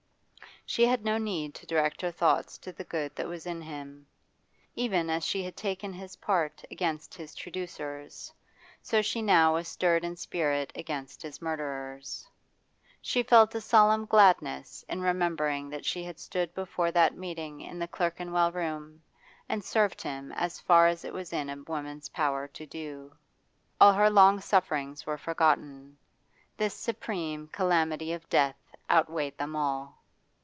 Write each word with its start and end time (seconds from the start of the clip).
She 0.63 0.85
had 0.85 1.03
no 1.03 1.17
need 1.17 1.53
to 1.55 1.65
direct 1.65 2.01
her 2.01 2.11
thoughts 2.11 2.57
to 2.59 2.71
the 2.71 2.85
good 2.85 3.13
that 3.17 3.27
was 3.27 3.45
in 3.45 3.61
him. 3.61 4.07
Even 4.73 5.09
as 5.09 5.25
she 5.25 5.43
had 5.43 5.57
taken 5.57 5.91
his 5.91 6.15
part 6.17 6.63
against 6.71 7.13
his 7.13 7.35
traducers, 7.35 8.31
so 8.81 9.01
she 9.01 9.21
now 9.21 9.55
was 9.55 9.67
stirred 9.67 10.05
in 10.05 10.15
spirit 10.15 10.71
against 10.73 11.23
his 11.23 11.41
murderers. 11.41 12.25
She 13.01 13.21
felt 13.21 13.53
a 13.53 13.59
solemn 13.59 14.05
gladness 14.05 14.85
in 14.87 15.01
remembering 15.01 15.69
that 15.71 15.83
she 15.83 16.05
had 16.05 16.17
stood 16.19 16.53
before 16.53 16.91
that 16.91 17.17
meeting 17.17 17.59
in 17.59 17.77
the 17.79 17.87
Clerkenwell 17.87 18.53
room 18.53 19.01
and 19.49 19.61
served 19.65 20.01
him 20.01 20.31
as 20.31 20.61
far 20.61 20.87
as 20.87 21.03
it 21.03 21.13
was 21.13 21.33
in 21.33 21.49
a 21.49 21.57
woman's 21.63 22.07
power 22.09 22.47
to 22.49 22.65
do. 22.65 23.11
All 23.81 23.91
her 23.91 24.09
long 24.11 24.39
sufferings 24.39 25.05
were 25.05 25.17
forgotten; 25.17 25.97
this 26.55 26.73
supreme 26.75 27.49
calamity 27.49 28.13
of 28.13 28.29
death 28.29 28.55
outweighed 28.89 29.37
them 29.37 29.53
all. 29.57 29.97